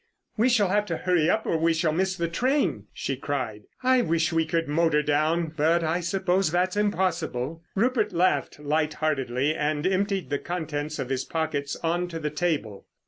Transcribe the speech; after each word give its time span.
"We 0.35 0.49
shall 0.49 0.69
have 0.69 0.87
to 0.87 0.97
hurry 0.97 1.29
up 1.29 1.45
or 1.45 1.57
we 1.59 1.75
shall 1.75 1.91
miss 1.91 2.15
the 2.17 2.27
train," 2.27 2.87
she 2.91 3.15
cried. 3.15 3.65
"I 3.83 4.01
wish 4.01 4.33
we 4.33 4.47
could 4.47 4.67
motor 4.67 5.03
down, 5.03 5.53
but 5.55 5.83
I 5.83 5.99
suppose 5.99 6.49
that's 6.51 6.75
impossible." 6.75 7.61
Rupert 7.75 8.11
laughed 8.11 8.59
light 8.59 8.95
heartedly 8.95 9.53
and 9.53 9.85
emptied 9.85 10.31
the 10.31 10.39
contents 10.39 10.97
of 10.97 11.09
his 11.09 11.23
pockets 11.23 11.75
on 11.83 12.07
to 12.07 12.17
the 12.19 12.31
table. 12.31 12.87